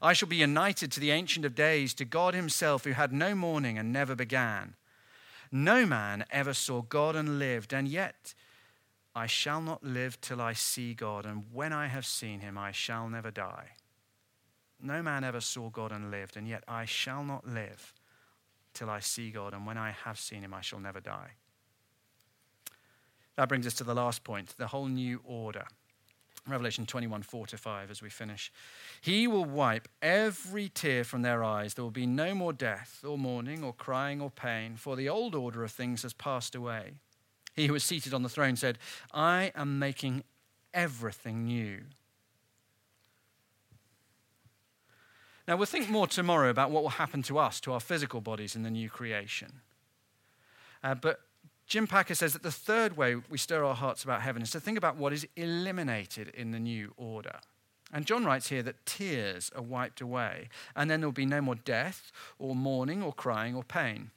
[0.00, 3.34] I shall be united to the Ancient of Days, to God Himself, who had no
[3.34, 4.74] morning and never began.
[5.50, 8.34] No man ever saw God and lived, and yet
[9.14, 12.70] I shall not live till I see God, and when I have seen Him, I
[12.70, 13.70] shall never die.
[14.80, 17.92] No man ever saw God and lived, and yet I shall not live
[18.74, 21.32] till I see God, and when I have seen Him, I shall never die.
[23.34, 25.66] That brings us to the last point the whole new order.
[26.50, 28.52] Revelation 21, 4 to 5, as we finish.
[29.00, 31.74] He will wipe every tear from their eyes.
[31.74, 35.34] There will be no more death, or mourning, or crying, or pain, for the old
[35.34, 36.92] order of things has passed away.
[37.54, 38.78] He who was seated on the throne said,
[39.12, 40.24] I am making
[40.72, 41.80] everything new.
[45.46, 48.54] Now, we'll think more tomorrow about what will happen to us, to our physical bodies
[48.54, 49.60] in the new creation.
[50.84, 51.20] Uh, but
[51.68, 54.60] Jim Packer says that the third way we stir our hearts about heaven is to
[54.60, 57.40] think about what is eliminated in the new order.
[57.92, 61.42] And John writes here that tears are wiped away, and then there will be no
[61.42, 64.10] more death, or mourning, or crying, or pain.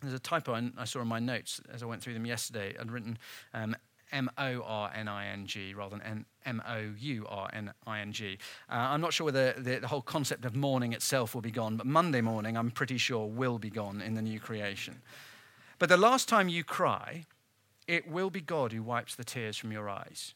[0.00, 2.76] There's a typo I saw in my notes as I went through them yesterday.
[2.78, 3.18] I'd written
[3.52, 3.76] um,
[4.12, 8.00] M O R N I N G rather than M O U R N I
[8.00, 8.38] N G.
[8.70, 11.76] Uh, I'm not sure whether the, the, whole concept of mourning itself will be gone,
[11.76, 15.00] but Monday morning, I'm pretty sure, will be gone in the new creation.
[15.78, 17.24] But the last time you cry,
[17.86, 20.34] it will be God who wipes the tears from your eyes.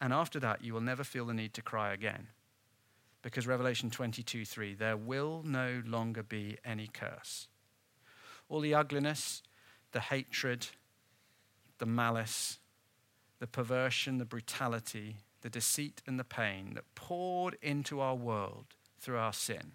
[0.00, 2.28] And after that, you will never feel the need to cry again.
[3.22, 7.48] Because Revelation 22 3, there will no longer be any curse.
[8.48, 9.42] All the ugliness,
[9.92, 10.68] the hatred,
[11.78, 12.58] the malice,
[13.40, 18.66] the perversion, the brutality, the deceit, and the pain that poured into our world
[18.98, 19.72] through our sin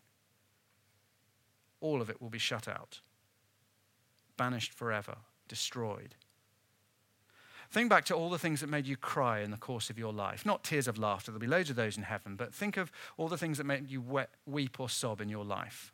[1.81, 3.01] all of it will be shut out,
[4.37, 5.17] banished forever,
[5.47, 6.15] destroyed.
[7.69, 10.11] Think back to all the things that made you cry in the course of your
[10.11, 10.45] life.
[10.45, 13.27] Not tears of laughter, there'll be loads of those in heaven, but think of all
[13.27, 14.03] the things that made you
[14.45, 15.93] weep or sob in your life.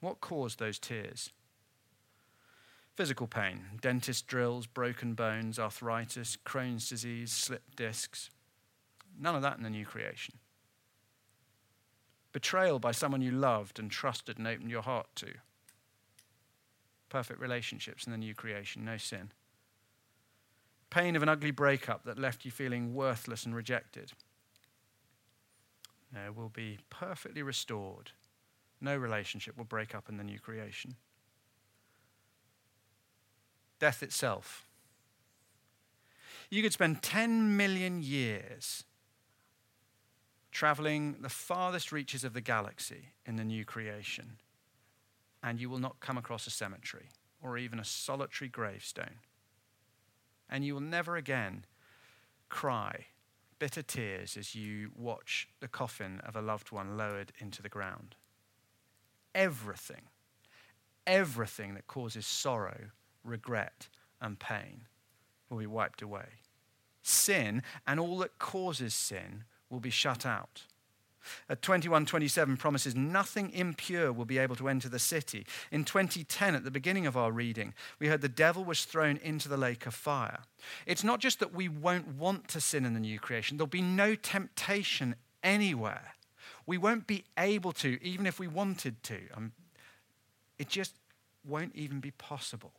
[0.00, 1.30] What caused those tears?
[2.94, 8.30] Physical pain, dentist drills, broken bones, arthritis, Crohn's disease, slipped discs.
[9.18, 10.34] None of that in the new creation.
[12.32, 15.34] Betrayal by someone you loved and trusted and opened your heart to.
[17.08, 19.32] Perfect relationships in the new creation, no sin.
[20.88, 24.12] Pain of an ugly breakup that left you feeling worthless and rejected.
[26.12, 28.12] No, will be perfectly restored.
[28.80, 30.96] No relationship will break up in the new creation
[33.82, 34.64] death itself.
[36.48, 38.84] You could spend 10 million years
[40.52, 44.36] traveling the farthest reaches of the galaxy in the new creation,
[45.42, 47.08] and you will not come across a cemetery
[47.42, 49.18] or even a solitary gravestone.
[50.48, 51.64] And you will never again
[52.48, 53.06] cry
[53.58, 58.14] bitter tears as you watch the coffin of a loved one lowered into the ground.
[59.34, 60.02] Everything,
[61.06, 62.90] everything that causes sorrow
[63.24, 63.88] regret,
[64.20, 64.82] and pain
[65.48, 66.26] will be wiped away.
[67.02, 70.62] Sin and all that causes sin will be shut out.
[71.48, 75.46] At 2127 promises nothing impure will be able to enter the city.
[75.70, 79.48] In 2010, at the beginning of our reading, we heard the devil was thrown into
[79.48, 80.40] the lake of fire.
[80.84, 83.82] It's not just that we won't want to sin in the new creation, there'll be
[83.82, 86.14] no temptation anywhere.
[86.66, 89.18] We won't be able to, even if we wanted to.
[89.34, 89.52] Um,
[90.58, 90.94] it just
[91.44, 92.72] won't even be possible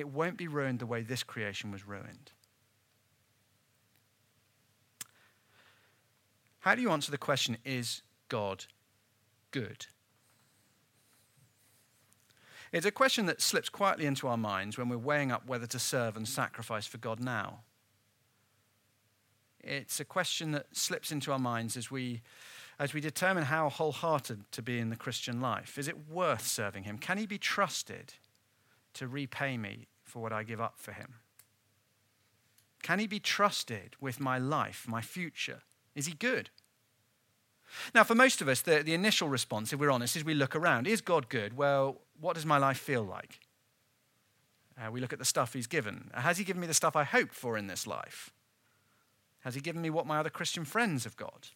[0.00, 2.32] it won't be ruined the way this creation was ruined.
[6.60, 8.66] How do you answer the question, is God
[9.50, 9.86] good?
[12.72, 15.78] It's a question that slips quietly into our minds when we're weighing up whether to
[15.78, 17.60] serve and sacrifice for God now.
[19.62, 22.22] It's a question that slips into our minds as we,
[22.78, 25.78] as we determine how wholehearted to be in the Christian life.
[25.78, 26.96] Is it worth serving Him?
[26.96, 28.14] Can He be trusted
[28.94, 31.14] to repay me for what I give up for him?
[32.82, 35.60] Can he be trusted with my life, my future?
[35.94, 36.50] Is he good?
[37.94, 40.56] Now, for most of us, the, the initial response, if we're honest, is we look
[40.56, 40.86] around.
[40.86, 41.56] Is God good?
[41.56, 43.40] Well, what does my life feel like?
[44.80, 46.10] Uh, we look at the stuff he's given.
[46.14, 48.30] Has he given me the stuff I hoped for in this life?
[49.40, 51.50] Has he given me what my other Christian friends have got?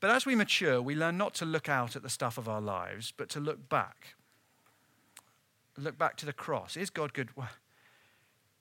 [0.00, 2.60] But as we mature, we learn not to look out at the stuff of our
[2.60, 4.14] lives, but to look back
[5.80, 6.76] look back to the cross.
[6.76, 7.30] Is God good?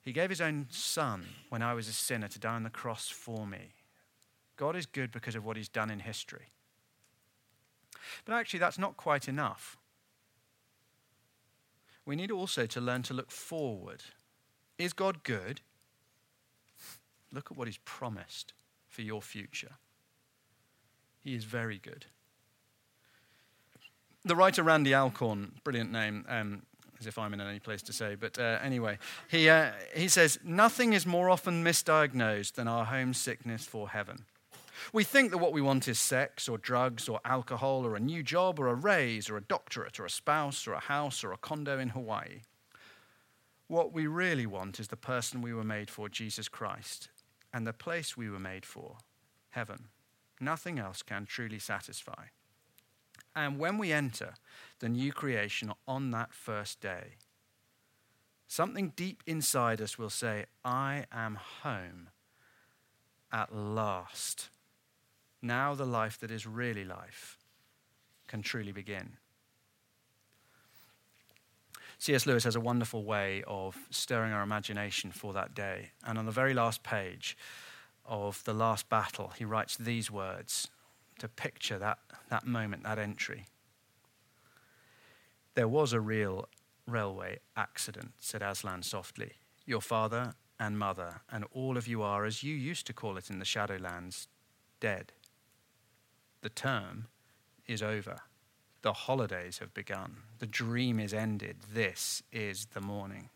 [0.02, 3.10] He gave his own son when I was a sinner to die on the cross
[3.10, 3.74] for me.
[4.60, 6.52] God is good because of what he's done in history.
[8.26, 9.78] But actually, that's not quite enough.
[12.06, 14.04] We need also to learn to look forward.
[14.78, 15.62] Is God good?
[17.32, 18.52] Look at what he's promised
[18.90, 19.76] for your future.
[21.24, 22.08] He is very good.
[24.26, 26.64] The writer Randy Alcorn, brilliant name, um,
[27.00, 28.16] as if I'm in any place to say.
[28.16, 28.98] But uh, anyway,
[29.30, 34.26] he, uh, he says, Nothing is more often misdiagnosed than our homesickness for heaven.
[34.94, 38.24] We think that what we want is sex or drugs or alcohol or a new
[38.24, 41.38] job or a raise or a doctorate or a spouse or a house or a
[41.38, 42.42] condo in Hawaii.
[43.68, 47.10] What we really want is the person we were made for, Jesus Christ,
[47.54, 48.98] and the place we were made for,
[49.52, 49.90] heaven.
[50.42, 52.26] Nothing else can truly satisfy.
[53.36, 54.34] And when we enter
[54.80, 57.18] the new creation on that first day,
[58.48, 62.10] something deep inside us will say, I am home
[63.32, 64.50] at last.
[65.42, 67.38] Now the life that is really life
[68.28, 69.18] can truly begin.
[71.98, 72.26] C.S.
[72.26, 75.92] Lewis has a wonderful way of stirring our imagination for that day.
[76.06, 77.38] And on the very last page
[78.06, 80.70] of The Last Battle, he writes these words
[81.20, 83.46] to picture that, that moment, that entry.
[85.56, 86.48] There was a real
[86.88, 89.34] railway accident, said Aslan softly.
[89.66, 93.30] Your father and mother and all of you are, as you used to call it
[93.30, 94.28] in the Shadowlands,
[94.80, 95.12] dead.
[96.42, 97.08] The term
[97.68, 98.22] is over.
[98.82, 100.18] The holidays have begun.
[100.40, 101.58] The dream is ended.
[101.74, 103.30] This is the morning.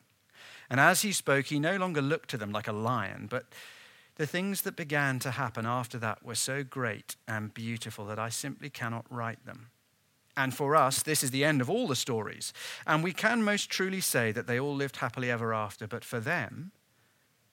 [0.70, 3.45] And as he spoke, he no longer looked to them like a lion, but
[4.16, 8.30] the things that began to happen after that were so great and beautiful that I
[8.30, 9.72] simply cannot write them.
[10.36, 12.54] And for us, this is the end of all the stories.
[12.88, 16.20] And we can most truly say that they all lived happily ever after, but for
[16.20, 16.72] them,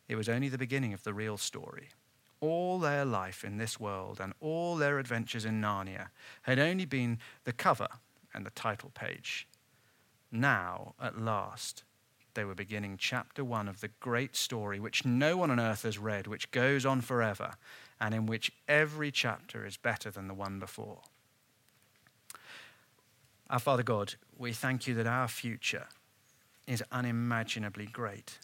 [0.08, 1.90] it was only the beginning of the real story.
[2.40, 6.08] All their life in this world and all their adventures in Narnia
[6.42, 7.88] had only been the cover
[8.32, 9.46] and the title page.
[10.32, 11.84] Now, at last,
[12.34, 15.98] they were beginning chapter one of the great story which no one on earth has
[15.98, 17.54] read, which goes on forever,
[18.00, 21.00] and in which every chapter is better than the one before.
[23.50, 25.88] Our Father God, we thank you that our future
[26.68, 28.38] is unimaginably great.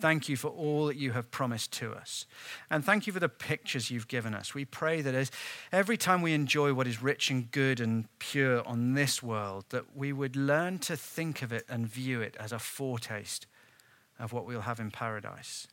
[0.00, 2.26] Thank you for all that you have promised to us.
[2.70, 4.54] And thank you for the pictures you've given us.
[4.54, 5.30] We pray that as
[5.70, 9.94] every time we enjoy what is rich and good and pure on this world, that
[9.94, 13.46] we would learn to think of it and view it as a foretaste
[14.18, 15.68] of what we'll have in paradise.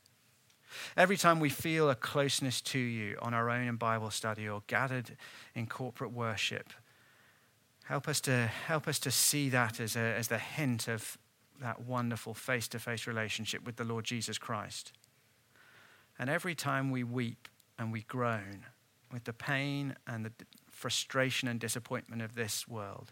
[0.98, 4.64] Every time we feel a closeness to you on our own in Bible study or
[4.68, 5.18] gathered
[5.56, 6.74] in corporate worship,
[7.86, 11.18] help us to, help us to see that as, a, as the hint of
[11.62, 14.94] that wonderful face to face relationship with the Lord Jesus Christ.
[16.18, 17.48] And every time we weep
[17.78, 18.66] and we groan
[19.12, 20.32] with the pain and the
[20.70, 23.12] frustration and disappointment of this world,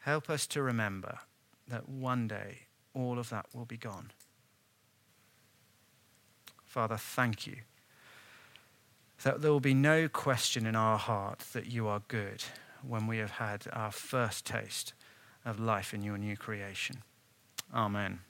[0.00, 1.18] help us to remember
[1.68, 4.10] that one day all of that will be gone.
[6.64, 7.56] Father, thank you
[9.22, 12.42] that there will be no question in our heart that you are good
[12.86, 14.94] when we have had our first taste
[15.44, 17.02] of life in your new creation.
[17.74, 18.20] Amen.